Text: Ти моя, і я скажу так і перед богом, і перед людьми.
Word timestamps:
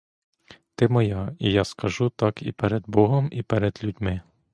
Ти 0.75 0.87
моя, 0.87 1.35
і 1.39 1.51
я 1.51 1.65
скажу 1.65 2.09
так 2.09 2.41
і 2.43 2.51
перед 2.51 2.83
богом, 2.89 3.29
і 3.31 3.43
перед 3.43 3.79
людьми. 3.83 4.21